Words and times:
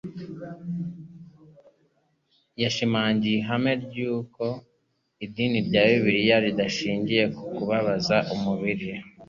Yashimangiye 2.61 3.35
ihame 3.41 3.71
ry'uko 3.85 4.43
idini 5.25 5.59
rya 5.67 5.81
Bibiliya 5.89 6.37
ridashingiye 6.45 7.23
ku 7.35 7.43
kubabaza 7.55 8.17
umubiri. 8.33 8.89